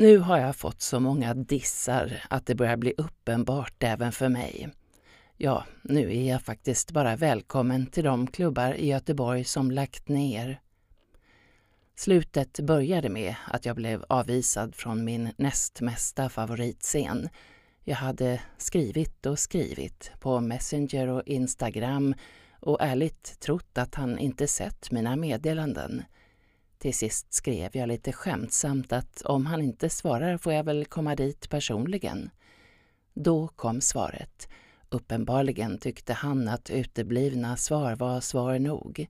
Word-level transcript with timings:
Nu 0.00 0.18
har 0.18 0.38
jag 0.38 0.56
fått 0.56 0.82
så 0.82 1.00
många 1.00 1.34
dissar 1.34 2.22
att 2.30 2.46
det 2.46 2.54
börjar 2.54 2.76
bli 2.76 2.94
uppenbart 2.98 3.82
även 3.82 4.12
för 4.12 4.28
mig. 4.28 4.68
Ja, 5.36 5.64
nu 5.82 6.16
är 6.16 6.30
jag 6.30 6.42
faktiskt 6.42 6.90
bara 6.90 7.16
välkommen 7.16 7.86
till 7.86 8.04
de 8.04 8.26
klubbar 8.26 8.74
i 8.74 8.86
Göteborg 8.86 9.44
som 9.44 9.70
lagt 9.70 10.08
ner. 10.08 10.60
Slutet 11.96 12.60
började 12.60 13.08
med 13.08 13.34
att 13.46 13.66
jag 13.66 13.76
blev 13.76 14.04
avvisad 14.08 14.74
från 14.74 15.04
min 15.04 15.28
näst 15.36 15.80
mesta 15.80 16.28
favoritscen. 16.28 17.28
Jag 17.84 17.96
hade 17.96 18.40
skrivit 18.58 19.26
och 19.26 19.38
skrivit 19.38 20.12
på 20.20 20.40
Messenger 20.40 21.08
och 21.08 21.22
Instagram 21.26 22.14
och 22.60 22.78
ärligt 22.80 23.40
trott 23.40 23.78
att 23.78 23.94
han 23.94 24.18
inte 24.18 24.46
sett 24.46 24.90
mina 24.90 25.16
meddelanden. 25.16 26.02
Till 26.80 26.94
sist 26.94 27.32
skrev 27.32 27.76
jag 27.76 27.88
lite 27.88 28.12
skämtsamt 28.12 28.92
att 28.92 29.22
om 29.22 29.46
han 29.46 29.62
inte 29.62 29.90
svarar 29.90 30.36
får 30.36 30.52
jag 30.52 30.64
väl 30.64 30.84
komma 30.84 31.16
dit 31.16 31.50
personligen. 31.50 32.30
Då 33.14 33.48
kom 33.48 33.80
svaret. 33.80 34.48
Uppenbarligen 34.88 35.78
tyckte 35.78 36.12
han 36.12 36.48
att 36.48 36.70
uteblivna 36.70 37.56
svar 37.56 37.96
var 37.96 38.20
svar 38.20 38.58
nog. 38.58 39.06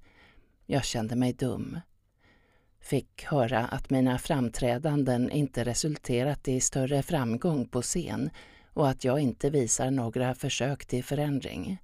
Jag 0.67 0.85
kände 0.85 1.17
mig 1.17 1.33
dum. 1.33 1.81
Fick 2.81 3.25
höra 3.25 3.67
att 3.67 3.91
mina 3.91 4.19
framträdanden 4.19 5.31
inte 5.31 5.65
resulterat 5.65 6.49
i 6.49 6.61
större 6.61 7.03
framgång 7.03 7.69
på 7.69 7.83
scen 7.83 8.31
och 8.73 8.89
att 8.89 9.05
jag 9.05 9.21
inte 9.21 9.51
visar 9.51 9.91
några 9.91 10.35
försök 10.35 10.87
till 10.87 11.05
förändring. 11.05 11.79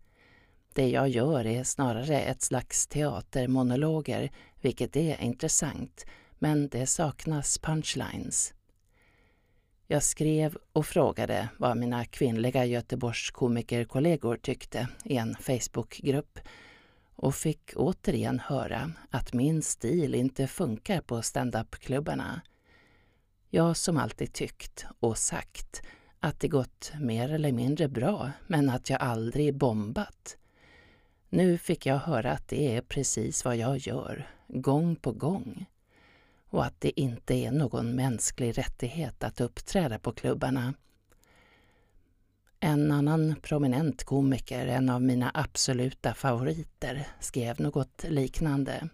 Det 0.77 0.89
jag 0.89 1.09
gör 1.09 1.47
är 1.47 1.65
snarare 1.65 2.21
ett 2.21 2.43
slags 2.43 2.87
teatermonologer, 2.87 4.31
vilket 4.61 4.97
är 4.97 5.23
intressant, 5.23 6.07
men 6.39 6.69
det 6.69 6.87
saknas 6.87 7.59
punchlines. 7.59 8.55
Jag 9.87 10.03
skrev 10.03 10.57
och 10.73 10.87
frågade 10.87 11.49
vad 11.59 11.77
mina 11.77 12.05
kvinnliga 12.05 12.65
Göteborgskomikerkollegor 12.65 14.37
tyckte 14.37 14.89
i 15.05 15.17
en 15.17 15.37
Facebookgrupp 15.41 16.39
och 17.15 17.35
fick 17.35 17.73
återigen 17.77 18.41
höra 18.41 18.93
att 19.11 19.33
min 19.33 19.63
stil 19.63 20.15
inte 20.15 20.47
funkar 20.47 21.01
på 21.01 21.23
standupklubbarna. 21.23 22.41
Jag 23.51 23.77
som 23.77 23.97
alltid 23.97 24.33
tyckt 24.33 24.87
och 25.01 25.19
sagt 25.19 25.83
att 26.21 26.41
det 26.41 26.49
gått 26.49 26.93
mer 27.01 27.33
eller 27.33 27.53
mindre 27.53 27.89
bra, 27.89 28.31
men 28.47 28.71
att 28.71 28.91
jag 28.91 29.01
aldrig 29.01 29.55
bombat. 29.55 30.37
Nu 31.29 31.59
fick 31.59 31.87
jag 31.87 31.99
höra 31.99 32.33
att 32.33 32.49
det 32.49 32.77
är 32.77 32.81
precis 32.81 33.45
vad 33.45 33.57
jag 33.57 33.79
gör, 33.79 34.31
gång 34.49 34.97
på 34.97 35.13
gång. 35.13 35.67
Och 36.51 36.65
att 36.65 36.81
det 36.81 37.01
inte 37.01 37.35
är 37.35 37.51
någon 37.51 37.95
mänsklig 37.95 38.59
rättighet 38.59 39.25
att 39.25 39.41
uppträda 39.41 39.99
på 39.99 40.13
klubbarna. 40.13 40.75
En 42.61 42.93
annan 42.93 43.35
prominent 43.43 44.05
komiker, 44.05 44.67
en 44.67 44.91
av 44.91 45.03
mina 45.03 45.31
absoluta 45.35 46.15
favoriter, 46.15 47.07
skrev 47.21 47.61
något 47.61 48.05
liknande. 48.09 48.89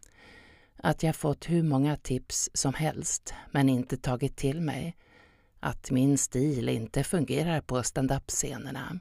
Att 0.77 1.03
jag 1.03 1.17
fått 1.17 1.51
hur 1.51 1.63
många 1.63 1.97
tips 1.97 2.51
som 2.55 2.75
helst, 2.75 3.35
men 3.51 3.69
inte 3.69 3.97
tagit 3.97 4.37
till 4.37 4.61
mig. 4.61 4.97
Att 5.61 5.91
min 5.91 6.19
stil 6.19 6.69
inte 6.69 7.05
fungerar 7.05 7.61
på 7.61 7.83
standup-scenerna 7.83 9.01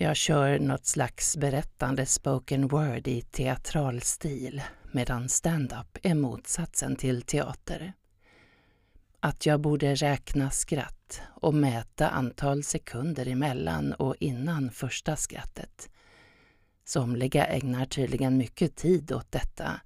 jag 0.00 0.16
kör 0.16 0.58
något 0.58 0.86
slags 0.86 1.36
berättande 1.36 2.06
spoken 2.06 2.68
word 2.68 3.08
i 3.08 3.22
teatral 3.22 4.00
stil 4.00 4.62
medan 4.92 5.28
stand-up 5.28 5.98
är 6.02 6.14
motsatsen 6.14 6.96
till 6.96 7.22
teater. 7.22 7.92
Att 9.20 9.46
jag 9.46 9.60
borde 9.60 9.94
räkna 9.94 10.50
skratt 10.50 11.20
och 11.26 11.54
mäta 11.54 12.08
antal 12.08 12.62
sekunder 12.62 13.28
emellan 13.28 13.92
och 13.92 14.16
innan 14.20 14.70
första 14.70 15.16
skrattet. 15.16 15.90
Somliga 16.84 17.46
ägnar 17.46 17.86
tydligen 17.86 18.36
mycket 18.36 18.76
tid 18.76 19.12
åt 19.12 19.32
detta. 19.32 19.80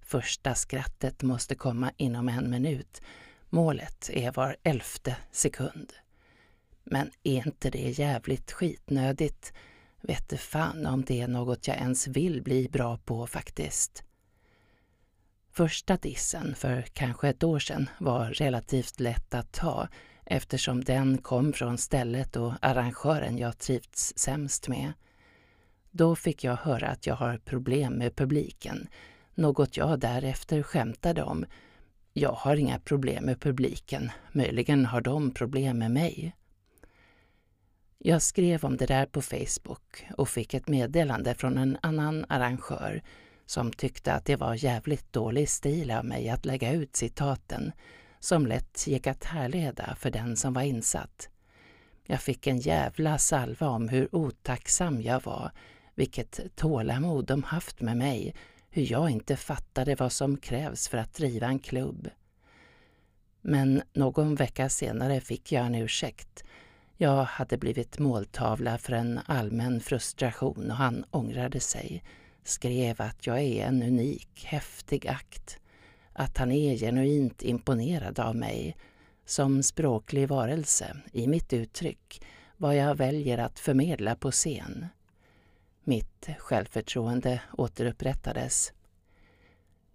Första 0.00 0.54
skrattet 0.54 1.22
måste 1.22 1.54
komma 1.54 1.92
inom 1.96 2.28
en 2.28 2.50
minut. 2.50 3.02
Målet 3.50 4.10
är 4.12 4.32
var 4.32 4.56
elfte 4.62 5.16
sekund. 5.30 5.92
Men 6.90 7.10
är 7.22 7.46
inte 7.46 7.70
det 7.70 7.98
jävligt 7.98 8.52
skitnödigt? 8.52 9.52
Vet 10.00 10.40
fan 10.40 10.86
om 10.86 11.04
det 11.04 11.20
är 11.20 11.28
något 11.28 11.68
jag 11.68 11.76
ens 11.76 12.06
vill 12.06 12.42
bli 12.42 12.68
bra 12.68 12.98
på 12.98 13.26
faktiskt. 13.26 14.04
Första 15.52 15.96
dissen 15.96 16.54
för 16.54 16.82
kanske 16.82 17.28
ett 17.28 17.42
år 17.42 17.58
sedan 17.58 17.90
var 17.98 18.30
relativt 18.30 19.00
lätt 19.00 19.34
att 19.34 19.52
ta 19.52 19.88
eftersom 20.24 20.84
den 20.84 21.18
kom 21.18 21.52
från 21.52 21.78
stället 21.78 22.36
och 22.36 22.52
arrangören 22.60 23.38
jag 23.38 23.58
trivts 23.58 24.12
sämst 24.16 24.68
med. 24.68 24.92
Då 25.90 26.16
fick 26.16 26.44
jag 26.44 26.56
höra 26.56 26.88
att 26.88 27.06
jag 27.06 27.14
har 27.14 27.38
problem 27.38 27.92
med 27.92 28.16
publiken, 28.16 28.88
något 29.34 29.76
jag 29.76 30.00
därefter 30.00 30.62
skämtade 30.62 31.22
om. 31.22 31.44
Jag 32.12 32.32
har 32.32 32.56
inga 32.56 32.78
problem 32.78 33.24
med 33.24 33.40
publiken, 33.40 34.10
möjligen 34.32 34.86
har 34.86 35.00
de 35.00 35.30
problem 35.30 35.78
med 35.78 35.90
mig. 35.90 36.34
Jag 37.98 38.22
skrev 38.22 38.64
om 38.64 38.76
det 38.76 38.86
där 38.86 39.06
på 39.06 39.22
Facebook 39.22 40.06
och 40.16 40.28
fick 40.28 40.54
ett 40.54 40.68
meddelande 40.68 41.34
från 41.34 41.58
en 41.58 41.78
annan 41.82 42.24
arrangör 42.28 43.02
som 43.46 43.72
tyckte 43.72 44.12
att 44.12 44.24
det 44.24 44.36
var 44.36 44.64
jävligt 44.64 45.12
dålig 45.12 45.48
stil 45.48 45.90
av 45.90 46.04
mig 46.04 46.28
att 46.28 46.44
lägga 46.44 46.72
ut 46.72 46.96
citaten 46.96 47.72
som 48.20 48.46
lätt 48.46 48.86
gick 48.86 49.06
att 49.06 49.24
härleda 49.24 49.96
för 49.98 50.10
den 50.10 50.36
som 50.36 50.52
var 50.52 50.62
insatt. 50.62 51.28
Jag 52.06 52.20
fick 52.20 52.46
en 52.46 52.58
jävla 52.58 53.18
salva 53.18 53.68
om 53.68 53.88
hur 53.88 54.14
otacksam 54.14 55.02
jag 55.02 55.22
var, 55.24 55.50
vilket 55.94 56.56
tålamod 56.56 57.26
de 57.26 57.42
haft 57.42 57.80
med 57.80 57.96
mig, 57.96 58.34
hur 58.70 58.92
jag 58.92 59.10
inte 59.10 59.36
fattade 59.36 59.94
vad 59.94 60.12
som 60.12 60.36
krävs 60.36 60.88
för 60.88 60.98
att 60.98 61.14
driva 61.14 61.46
en 61.46 61.58
klubb. 61.58 62.08
Men 63.40 63.82
någon 63.92 64.34
vecka 64.34 64.68
senare 64.68 65.20
fick 65.20 65.52
jag 65.52 65.66
en 65.66 65.74
ursäkt 65.74 66.44
jag 66.96 67.24
hade 67.24 67.58
blivit 67.58 67.98
måltavla 67.98 68.78
för 68.78 68.92
en 68.92 69.20
allmän 69.26 69.80
frustration 69.80 70.70
och 70.70 70.76
han 70.76 71.04
ångrade 71.10 71.60
sig. 71.60 72.02
Skrev 72.44 73.02
att 73.02 73.26
jag 73.26 73.40
är 73.40 73.66
en 73.66 73.82
unik, 73.82 74.44
häftig 74.44 75.08
akt. 75.08 75.58
Att 76.12 76.38
han 76.38 76.52
är 76.52 76.76
genuint 76.76 77.42
imponerad 77.42 78.20
av 78.20 78.36
mig 78.36 78.76
som 79.24 79.62
språklig 79.62 80.28
varelse 80.28 80.96
i 81.12 81.26
mitt 81.26 81.52
uttryck, 81.52 82.22
vad 82.56 82.76
jag 82.76 82.94
väljer 82.94 83.38
att 83.38 83.58
förmedla 83.58 84.16
på 84.16 84.30
scen. 84.30 84.86
Mitt 85.84 86.28
självförtroende 86.38 87.40
återupprättades. 87.52 88.72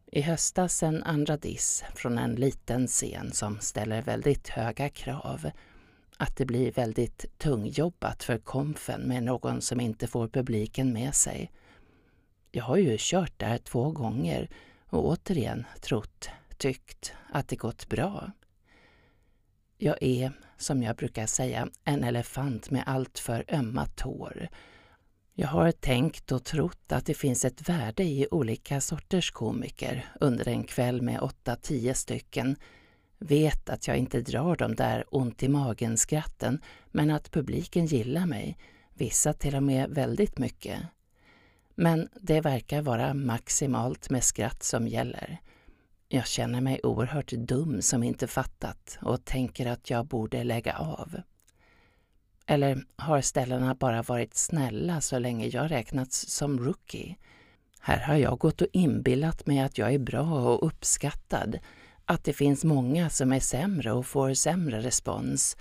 I 0.05 0.21
höstas 0.21 0.83
en 0.83 1.03
andra 1.03 1.37
diss 1.37 1.83
från 1.95 2.17
en 2.17 2.35
liten 2.35 2.87
scen 2.87 3.31
som 3.31 3.59
ställer 3.59 4.01
väldigt 4.01 4.49
höga 4.49 4.89
krav 4.89 5.51
att 6.21 6.35
det 6.35 6.45
blir 6.45 6.71
väldigt 6.71 7.25
tungjobbat 7.37 8.23
för 8.23 8.37
komfen 8.37 9.01
med 9.01 9.23
någon 9.23 9.61
som 9.61 9.79
inte 9.79 10.07
får 10.07 10.27
publiken 10.27 10.93
med 10.93 11.15
sig. 11.15 11.51
Jag 12.51 12.63
har 12.63 12.77
ju 12.77 12.95
kört 12.99 13.39
där 13.39 13.57
två 13.57 13.91
gånger 13.91 14.49
och 14.85 15.05
återigen 15.05 15.65
trott, 15.81 16.29
tyckt 16.57 17.13
att 17.31 17.47
det 17.47 17.55
gått 17.55 17.89
bra. 17.89 18.31
Jag 19.77 19.97
är, 20.01 20.31
som 20.57 20.83
jag 20.83 20.95
brukar 20.95 21.25
säga, 21.25 21.69
en 21.83 22.03
elefant 22.03 22.71
med 22.71 22.83
allt 22.85 23.19
för 23.19 23.45
ömma 23.47 23.85
tår. 23.85 24.49
Jag 25.33 25.47
har 25.47 25.71
tänkt 25.71 26.31
och 26.31 26.43
trott 26.43 26.91
att 26.91 27.05
det 27.05 27.13
finns 27.13 27.45
ett 27.45 27.69
värde 27.69 28.03
i 28.03 28.27
olika 28.31 28.81
sorters 28.81 29.31
komiker 29.31 30.05
under 30.19 30.47
en 30.47 30.63
kväll 30.63 31.01
med 31.01 31.21
åtta, 31.21 31.55
tio 31.55 31.93
stycken 31.93 32.55
Vet 33.23 33.69
att 33.69 33.87
jag 33.87 33.97
inte 33.97 34.21
drar 34.21 34.55
de 34.55 34.75
där 34.75 35.03
ont 35.09 35.43
i 35.43 35.47
magen-skratten, 35.47 36.61
men 36.91 37.11
att 37.11 37.31
publiken 37.31 37.85
gillar 37.85 38.25
mig, 38.25 38.57
vissa 38.93 39.33
till 39.33 39.55
och 39.55 39.63
med 39.63 39.89
väldigt 39.89 40.37
mycket. 40.37 40.79
Men 41.75 42.09
det 42.21 42.41
verkar 42.41 42.81
vara 42.81 43.13
maximalt 43.13 44.09
med 44.09 44.23
skratt 44.23 44.63
som 44.63 44.87
gäller. 44.87 45.37
Jag 46.07 46.27
känner 46.27 46.61
mig 46.61 46.79
oerhört 46.83 47.31
dum 47.31 47.81
som 47.81 48.03
inte 48.03 48.27
fattat 48.27 48.97
och 49.01 49.25
tänker 49.25 49.65
att 49.65 49.89
jag 49.89 50.05
borde 50.05 50.43
lägga 50.43 50.77
av. 50.77 51.21
Eller 52.45 52.83
har 52.95 53.21
ställena 53.21 53.75
bara 53.75 54.01
varit 54.01 54.35
snälla 54.35 55.01
så 55.01 55.19
länge 55.19 55.47
jag 55.47 55.71
räknats 55.71 56.29
som 56.29 56.59
rookie? 56.59 57.15
Här 57.79 57.99
har 57.99 58.15
jag 58.15 58.39
gått 58.39 58.61
och 58.61 58.67
inbillat 58.73 59.45
mig 59.45 59.59
att 59.59 59.77
jag 59.77 59.93
är 59.93 59.99
bra 59.99 60.49
och 60.49 60.67
uppskattad 60.67 61.59
att 62.11 62.23
det 62.23 62.33
finns 62.33 62.63
många 62.63 63.09
som 63.09 63.31
är 63.31 63.39
sämre 63.39 63.91
och 63.91 64.05
får 64.05 64.33
sämre 64.33 64.81
respons. 64.81 65.57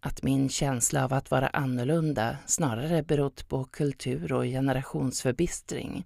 Att 0.00 0.22
min 0.22 0.48
känsla 0.48 1.04
av 1.04 1.12
att 1.12 1.30
vara 1.30 1.48
annorlunda 1.48 2.36
snarare 2.46 3.02
berott 3.02 3.48
på 3.48 3.64
kultur 3.64 4.32
och 4.32 4.44
generationsförbistring. 4.44 6.04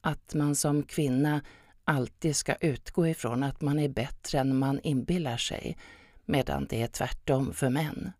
Att 0.00 0.34
man 0.34 0.54
som 0.54 0.82
kvinna 0.82 1.40
alltid 1.84 2.36
ska 2.36 2.54
utgå 2.54 3.06
ifrån 3.06 3.42
att 3.42 3.60
man 3.60 3.78
är 3.78 3.88
bättre 3.88 4.38
än 4.38 4.58
man 4.58 4.80
inbillar 4.82 5.36
sig. 5.36 5.76
medan 6.24 6.66
det 6.70 6.82
är 6.82 6.86
tvärtom 6.86 7.52
för 7.52 7.70
män. 7.70 8.12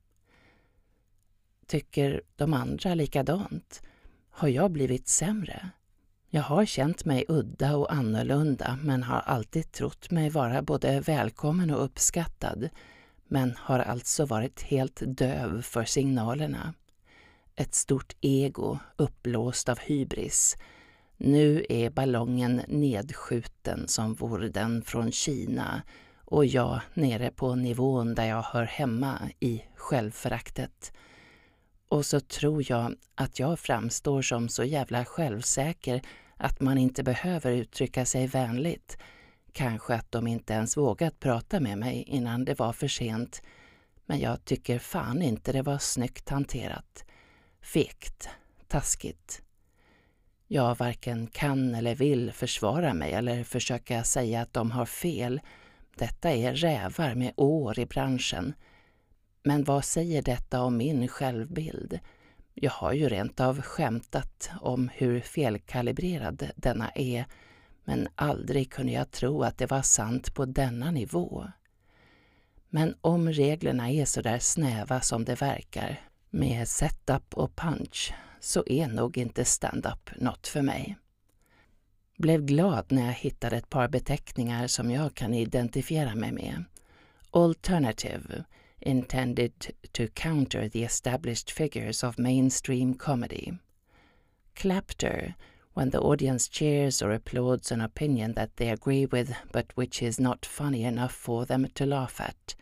Tycker 1.66 2.22
de 2.36 2.54
andra 2.54 2.94
likadant? 2.94 3.82
Har 4.30 4.48
jag 4.48 4.70
blivit 4.70 5.08
sämre? 5.08 5.70
Jag 6.34 6.42
har 6.42 6.64
känt 6.64 7.04
mig 7.04 7.24
udda 7.28 7.76
och 7.76 7.92
annorlunda 7.92 8.78
men 8.82 9.02
har 9.02 9.20
alltid 9.20 9.72
trott 9.72 10.10
mig 10.10 10.30
vara 10.30 10.62
både 10.62 11.00
välkommen 11.00 11.70
och 11.70 11.84
uppskattad 11.84 12.68
men 13.28 13.54
har 13.58 13.78
alltså 13.78 14.24
varit 14.24 14.62
helt 14.62 15.02
döv 15.06 15.62
för 15.62 15.84
signalerna. 15.84 16.74
Ett 17.56 17.74
stort 17.74 18.16
ego 18.20 18.78
uppblåst 18.96 19.68
av 19.68 19.78
hybris. 19.78 20.56
Nu 21.16 21.66
är 21.68 21.90
ballongen 21.90 22.62
nedskjuten 22.68 23.88
som 23.88 24.14
vore 24.14 24.48
den 24.48 24.82
från 24.82 25.12
Kina 25.12 25.82
och 26.24 26.46
jag 26.46 26.80
nere 26.94 27.30
på 27.30 27.54
nivån 27.54 28.14
där 28.14 28.24
jag 28.24 28.42
hör 28.42 28.64
hemma 28.64 29.18
i 29.40 29.64
självföraktet. 29.76 30.92
Och 31.88 32.06
så 32.06 32.20
tror 32.20 32.64
jag 32.70 32.94
att 33.14 33.38
jag 33.38 33.58
framstår 33.58 34.22
som 34.22 34.48
så 34.48 34.64
jävla 34.64 35.04
självsäker 35.04 36.02
att 36.36 36.60
man 36.60 36.78
inte 36.78 37.02
behöver 37.02 37.52
uttrycka 37.52 38.04
sig 38.04 38.26
vänligt. 38.26 38.98
Kanske 39.52 39.94
att 39.94 40.12
de 40.12 40.26
inte 40.26 40.52
ens 40.52 40.76
vågat 40.76 41.20
prata 41.20 41.60
med 41.60 41.78
mig 41.78 42.04
innan 42.06 42.44
det 42.44 42.58
var 42.58 42.72
för 42.72 42.88
sent. 42.88 43.42
Men 44.06 44.18
jag 44.18 44.44
tycker 44.44 44.78
fan 44.78 45.22
inte 45.22 45.52
det 45.52 45.62
var 45.62 45.78
snyggt 45.78 46.28
hanterat. 46.28 47.04
Fegt. 47.60 48.28
Taskigt. 48.68 49.42
Jag 50.46 50.78
varken 50.78 51.26
kan 51.26 51.74
eller 51.74 51.94
vill 51.94 52.32
försvara 52.32 52.94
mig 52.94 53.12
eller 53.12 53.44
försöka 53.44 54.04
säga 54.04 54.42
att 54.42 54.52
de 54.52 54.70
har 54.70 54.86
fel. 54.86 55.40
Detta 55.96 56.30
är 56.30 56.54
rävar 56.54 57.14
med 57.14 57.32
år 57.36 57.78
i 57.78 57.86
branschen. 57.86 58.54
Men 59.42 59.64
vad 59.64 59.84
säger 59.84 60.22
detta 60.22 60.62
om 60.62 60.76
min 60.76 61.08
självbild? 61.08 62.00
Jag 62.54 62.70
har 62.70 62.92
ju 62.92 63.08
rent 63.08 63.40
av 63.40 63.60
skämtat 63.62 64.50
om 64.60 64.90
hur 64.94 65.20
felkalibrerad 65.20 66.50
denna 66.56 66.90
är, 66.90 67.24
men 67.84 68.08
aldrig 68.14 68.72
kunde 68.72 68.92
jag 68.92 69.10
tro 69.10 69.42
att 69.42 69.58
det 69.58 69.70
var 69.70 69.82
sant 69.82 70.34
på 70.34 70.44
denna 70.44 70.90
nivå. 70.90 71.46
Men 72.68 72.94
om 73.00 73.28
reglerna 73.28 73.90
är 73.90 74.04
så 74.04 74.22
där 74.22 74.38
snäva 74.38 75.00
som 75.00 75.24
det 75.24 75.40
verkar, 75.40 76.00
med 76.30 76.68
setup 76.68 77.34
och 77.34 77.56
punch, 77.56 78.14
så 78.40 78.64
är 78.66 78.88
nog 78.88 79.18
inte 79.18 79.44
stand-up 79.44 80.10
något 80.16 80.46
för 80.46 80.62
mig. 80.62 80.96
Blev 82.16 82.44
glad 82.44 82.92
när 82.92 83.06
jag 83.06 83.12
hittade 83.12 83.56
ett 83.56 83.70
par 83.70 83.88
beteckningar 83.88 84.66
som 84.66 84.90
jag 84.90 85.14
kan 85.14 85.34
identifiera 85.34 86.14
mig 86.14 86.32
med. 86.32 86.64
Alternative, 87.30 88.44
intended 88.84 89.74
to 89.92 90.08
counter 90.08 90.68
the 90.68 90.84
established 90.84 91.50
figures 91.50 92.04
of 92.04 92.18
mainstream 92.18 92.94
comedy. 92.94 93.58
Clapter, 94.54 95.34
when 95.74 95.90
the 95.90 96.00
audience 96.00 96.48
cheers 96.48 97.02
or 97.02 97.10
applauds 97.10 97.72
an 97.72 97.80
opinion 97.80 98.34
that 98.34 98.56
they 98.56 98.70
agree 98.70 99.06
with 99.06 99.34
but 99.52 99.72
which 99.76 100.02
is 100.02 100.20
not 100.20 100.46
funny 100.46 100.84
enough 100.84 101.12
for 101.12 101.44
them 101.44 101.66
to 101.74 101.86
laugh 101.86 102.20
at. 102.20 102.56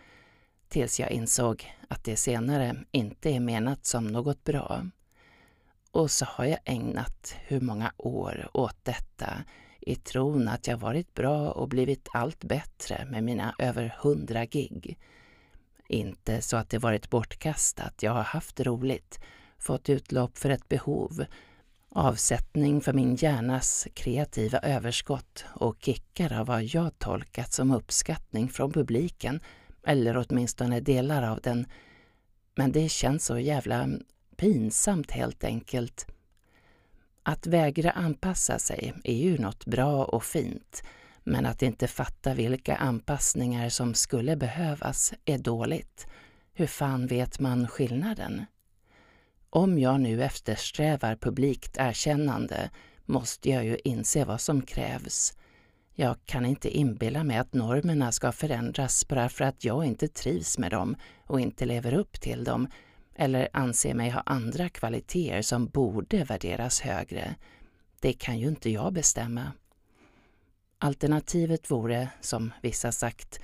Tills 0.68 1.00
jag 1.00 1.10
insåg 1.10 1.72
att 1.88 2.04
det 2.04 2.16
senare 2.16 2.84
inte 2.90 3.30
är 3.30 3.40
menat 3.40 3.86
som 3.86 4.06
något 4.06 4.44
bra. 4.44 4.86
Och 5.90 6.10
så 6.10 6.24
har 6.24 6.44
jag 6.44 6.58
ägnat 6.64 7.34
hur 7.46 7.60
många 7.60 7.92
år 7.96 8.48
åt 8.54 8.76
detta 8.82 9.44
i 9.80 9.94
tron 9.94 10.48
att 10.48 10.66
jag 10.66 10.76
varit 10.76 11.14
bra 11.14 11.50
och 11.50 11.68
blivit 11.68 12.08
allt 12.12 12.44
bättre 12.44 13.06
med 13.10 13.24
mina 13.24 13.54
över 13.58 13.94
hundra 13.98 14.44
gig. 14.44 14.98
Inte 15.92 16.42
så 16.42 16.56
att 16.56 16.70
det 16.70 16.78
varit 16.78 17.10
bortkastat. 17.10 18.02
Jag 18.02 18.12
har 18.12 18.22
haft 18.22 18.60
roligt, 18.60 19.20
fått 19.58 19.88
utlopp 19.88 20.38
för 20.38 20.50
ett 20.50 20.68
behov, 20.68 21.24
avsättning 21.88 22.80
för 22.80 22.92
min 22.92 23.16
hjärnas 23.16 23.88
kreativa 23.94 24.58
överskott 24.58 25.44
och 25.54 25.76
kickar 25.80 26.32
av 26.32 26.46
vad 26.46 26.64
jag 26.64 26.98
tolkat 26.98 27.52
som 27.52 27.70
uppskattning 27.70 28.48
från 28.48 28.72
publiken, 28.72 29.40
eller 29.86 30.26
åtminstone 30.28 30.80
delar 30.80 31.22
av 31.22 31.40
den. 31.40 31.66
Men 32.54 32.72
det 32.72 32.88
känns 32.88 33.24
så 33.24 33.38
jävla 33.38 33.88
pinsamt 34.36 35.10
helt 35.10 35.44
enkelt. 35.44 36.06
Att 37.22 37.46
vägra 37.46 37.90
anpassa 37.90 38.58
sig 38.58 38.94
är 39.04 39.16
ju 39.16 39.38
något 39.38 39.66
bra 39.66 40.04
och 40.04 40.24
fint, 40.24 40.82
men 41.24 41.46
att 41.46 41.62
inte 41.62 41.88
fatta 41.88 42.34
vilka 42.34 42.76
anpassningar 42.76 43.68
som 43.68 43.94
skulle 43.94 44.36
behövas 44.36 45.14
är 45.24 45.38
dåligt. 45.38 46.06
Hur 46.54 46.66
fan 46.66 47.06
vet 47.06 47.40
man 47.40 47.68
skillnaden? 47.68 48.44
Om 49.50 49.78
jag 49.78 50.00
nu 50.00 50.22
eftersträvar 50.24 51.16
publikt 51.16 51.76
erkännande 51.78 52.70
måste 53.04 53.50
jag 53.50 53.64
ju 53.64 53.78
inse 53.84 54.24
vad 54.24 54.40
som 54.40 54.62
krävs. 54.62 55.34
Jag 55.94 56.16
kan 56.26 56.46
inte 56.46 56.76
inbilla 56.76 57.24
mig 57.24 57.36
att 57.36 57.54
normerna 57.54 58.12
ska 58.12 58.32
förändras 58.32 59.08
bara 59.08 59.28
för 59.28 59.44
att 59.44 59.64
jag 59.64 59.84
inte 59.84 60.08
trivs 60.08 60.58
med 60.58 60.70
dem 60.70 60.96
och 61.26 61.40
inte 61.40 61.66
lever 61.66 61.94
upp 61.94 62.20
till 62.20 62.44
dem 62.44 62.68
eller 63.14 63.48
anser 63.52 63.94
mig 63.94 64.10
ha 64.10 64.22
andra 64.26 64.68
kvaliteter 64.68 65.42
som 65.42 65.66
borde 65.66 66.24
värderas 66.24 66.80
högre. 66.80 67.34
Det 68.00 68.12
kan 68.12 68.38
ju 68.38 68.48
inte 68.48 68.70
jag 68.70 68.92
bestämma. 68.92 69.52
Alternativet 70.84 71.70
vore, 71.70 72.08
som 72.20 72.52
vissa 72.62 72.92
sagt, 72.92 73.40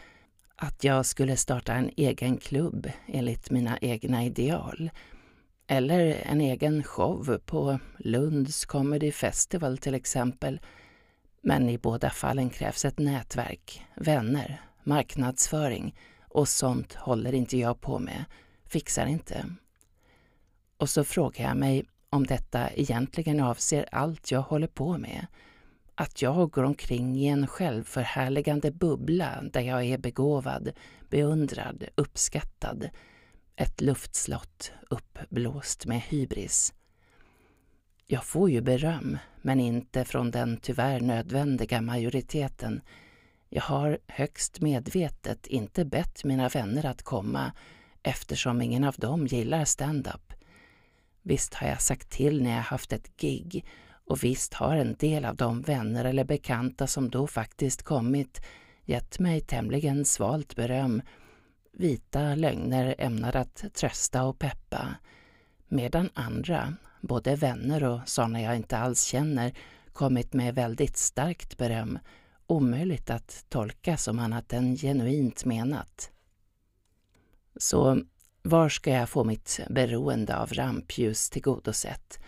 att 0.56 0.84
jag 0.84 1.06
skulle 1.06 1.36
starta 1.36 1.72
en 1.72 1.90
egen 1.96 2.36
klubb 2.36 2.90
enligt 3.06 3.50
mina 3.50 3.78
egna 3.78 4.24
ideal. 4.24 4.90
Eller 5.66 6.22
en 6.22 6.40
egen 6.40 6.82
show 6.82 7.38
på 7.46 7.78
Lunds 7.98 8.64
Comedy 8.64 9.12
Festival 9.12 9.78
till 9.78 9.94
exempel. 9.94 10.60
Men 11.42 11.68
i 11.68 11.78
båda 11.78 12.10
fallen 12.10 12.50
krävs 12.50 12.84
ett 12.84 12.98
nätverk, 12.98 13.86
vänner, 13.96 14.60
marknadsföring 14.84 15.94
och 16.28 16.48
sånt 16.48 16.94
håller 16.94 17.34
inte 17.34 17.58
jag 17.58 17.80
på 17.80 17.98
med, 17.98 18.24
fixar 18.66 19.06
inte. 19.06 19.46
Och 20.76 20.90
så 20.90 21.04
frågar 21.04 21.44
jag 21.44 21.56
mig 21.56 21.84
om 22.10 22.26
detta 22.26 22.70
egentligen 22.70 23.40
avser 23.40 23.88
allt 23.92 24.30
jag 24.30 24.42
håller 24.42 24.66
på 24.66 24.98
med 24.98 25.26
att 26.00 26.22
jag 26.22 26.50
går 26.50 26.62
omkring 26.62 27.16
i 27.16 27.26
en 27.26 27.46
självförhärligande 27.46 28.70
bubbla 28.70 29.42
där 29.52 29.60
jag 29.60 29.84
är 29.84 29.98
begåvad, 29.98 30.72
beundrad, 31.10 31.84
uppskattad. 31.94 32.88
Ett 33.56 33.80
luftslott 33.80 34.72
uppblåst 34.90 35.86
med 35.86 36.00
hybris. 36.00 36.74
Jag 38.06 38.24
får 38.24 38.50
ju 38.50 38.60
beröm, 38.60 39.18
men 39.42 39.60
inte 39.60 40.04
från 40.04 40.30
den 40.30 40.56
tyvärr 40.56 41.00
nödvändiga 41.00 41.80
majoriteten. 41.80 42.80
Jag 43.48 43.62
har 43.62 43.98
högst 44.06 44.60
medvetet 44.60 45.46
inte 45.46 45.84
bett 45.84 46.24
mina 46.24 46.48
vänner 46.48 46.86
att 46.86 47.02
komma 47.02 47.52
eftersom 48.02 48.62
ingen 48.62 48.84
av 48.84 48.94
dem 48.94 49.26
gillar 49.26 49.64
stand-up. 49.64 50.32
Visst 51.22 51.54
har 51.54 51.68
jag 51.68 51.82
sagt 51.82 52.10
till 52.10 52.42
när 52.42 52.56
jag 52.56 52.62
haft 52.62 52.92
ett 52.92 53.16
gig 53.16 53.64
och 54.08 54.24
visst 54.24 54.54
har 54.54 54.76
en 54.76 54.94
del 54.98 55.24
av 55.24 55.36
de 55.36 55.62
vänner 55.62 56.04
eller 56.04 56.24
bekanta 56.24 56.86
som 56.86 57.10
då 57.10 57.26
faktiskt 57.26 57.82
kommit 57.82 58.40
gett 58.84 59.18
mig 59.18 59.40
tämligen 59.40 60.04
svalt 60.04 60.56
beröm, 60.56 61.02
vita 61.72 62.34
lögner 62.34 62.94
ämnade 62.98 63.40
att 63.40 63.64
trösta 63.74 64.24
och 64.24 64.38
peppa, 64.38 64.94
medan 65.68 66.10
andra, 66.14 66.74
både 67.00 67.36
vänner 67.36 67.84
och 67.84 68.00
sådana 68.06 68.42
jag 68.42 68.56
inte 68.56 68.78
alls 68.78 69.02
känner, 69.02 69.52
kommit 69.92 70.32
med 70.32 70.54
väldigt 70.54 70.96
starkt 70.96 71.56
beröm, 71.56 71.98
omöjligt 72.46 73.10
att 73.10 73.44
tolka 73.48 73.96
som 73.96 74.18
annat 74.18 74.52
än 74.52 74.76
genuint 74.76 75.44
menat. 75.44 76.10
Så 77.56 78.02
var 78.42 78.68
ska 78.68 78.90
jag 78.90 79.08
få 79.08 79.24
mitt 79.24 79.60
beroende 79.70 80.36
av 80.36 80.52
rampljus 80.52 81.30
tillgodosett? 81.30 82.18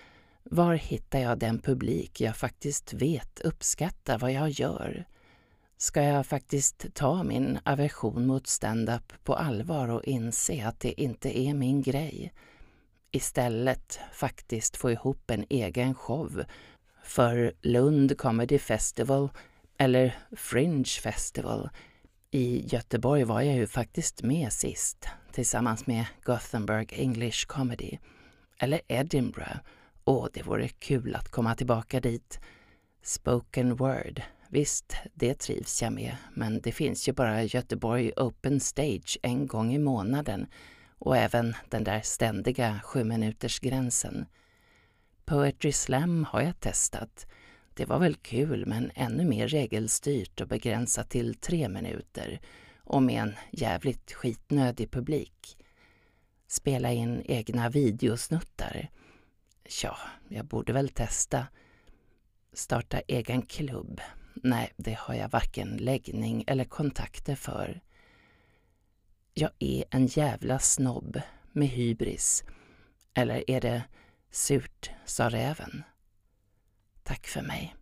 Var 0.43 0.75
hittar 0.75 1.19
jag 1.19 1.39
den 1.39 1.59
publik 1.59 2.21
jag 2.21 2.37
faktiskt 2.37 2.93
vet 2.93 3.41
uppskattar 3.41 4.19
vad 4.19 4.33
jag 4.33 4.51
gör? 4.51 5.05
Ska 5.77 6.03
jag 6.03 6.27
faktiskt 6.27 6.87
ta 6.95 7.23
min 7.23 7.59
aversion 7.65 8.27
mot 8.27 8.47
stand-up 8.47 9.13
på 9.25 9.35
allvar 9.35 9.89
och 9.89 10.05
inse 10.05 10.67
att 10.67 10.81
det 10.81 11.01
inte 11.01 11.39
är 11.39 11.55
min 11.55 11.83
grej? 11.83 12.33
Istället 13.11 14.01
faktiskt 14.13 14.77
få 14.77 14.91
ihop 14.91 15.31
en 15.31 15.45
egen 15.49 15.95
show 15.95 16.45
för 17.05 17.53
Lund 17.61 18.19
Comedy 18.19 18.59
Festival 18.59 19.29
eller 19.79 20.19
Fringe 20.37 21.01
Festival. 21.03 21.71
I 22.31 22.67
Göteborg 22.67 23.25
var 23.25 23.41
jag 23.41 23.57
ju 23.57 23.67
faktiskt 23.67 24.23
med 24.23 24.53
sist 24.53 25.09
tillsammans 25.33 25.87
med 25.87 26.05
Gothenburg 26.23 26.93
English 26.93 27.47
Comedy. 27.47 27.99
Eller 28.59 28.81
Edinburgh 28.89 29.57
Åh, 30.05 30.27
det 30.33 30.43
vore 30.43 30.69
kul 30.69 31.15
att 31.15 31.29
komma 31.29 31.55
tillbaka 31.55 32.01
dit. 32.01 32.41
Spoken 33.03 33.77
word, 33.77 34.23
visst, 34.49 34.97
det 35.15 35.35
trivs 35.35 35.83
jag 35.83 35.93
med, 35.93 36.17
men 36.35 36.61
det 36.61 36.73
finns 36.73 37.09
ju 37.09 37.13
bara 37.13 37.43
Göteborg 37.43 38.13
Open 38.17 38.61
Stage 38.61 39.19
en 39.23 39.47
gång 39.47 39.75
i 39.75 39.79
månaden 39.79 40.47
och 40.99 41.17
även 41.17 41.55
den 41.69 41.85
där 41.85 42.01
ständiga 42.01 42.81
sjuminutersgränsen. 42.85 44.27
Poetry 45.25 45.73
Slam 45.73 46.25
har 46.25 46.41
jag 46.41 46.61
testat. 46.61 47.27
Det 47.75 47.85
var 47.85 47.99
väl 47.99 48.15
kul, 48.15 48.67
men 48.67 48.91
ännu 48.95 49.25
mer 49.25 49.49
regelstyrt 49.49 50.41
och 50.41 50.49
begränsat 50.49 51.11
till 51.11 51.35
tre 51.35 51.69
minuter 51.69 52.41
och 52.79 53.03
med 53.03 53.23
en 53.23 53.35
jävligt 53.51 54.13
skitnödig 54.13 54.91
publik. 54.91 55.57
Spela 56.49 56.93
in 56.93 57.23
egna 57.25 57.69
videosnuttar. 57.69 58.91
Tja, 59.81 59.97
jag 60.29 60.45
borde 60.47 60.73
väl 60.73 60.89
testa. 60.89 61.47
Starta 62.53 63.01
egen 63.01 63.43
klubb. 63.43 64.01
Nej, 64.35 64.73
det 64.77 64.99
har 64.99 65.15
jag 65.15 65.29
varken 65.29 65.77
läggning 65.77 66.45
eller 66.47 66.65
kontakter 66.65 67.35
för. 67.35 67.81
Jag 69.35 69.51
är 69.59 69.85
en 69.91 70.07
jävla 70.07 70.59
snobb 70.59 71.21
med 71.53 71.69
hybris. 71.69 72.45
Eller 73.15 73.51
är 73.51 73.61
det 73.61 73.83
surt, 74.31 74.91
sa 75.05 75.29
räven. 75.29 75.83
Tack 77.03 77.27
för 77.27 77.43
mig. 77.43 77.77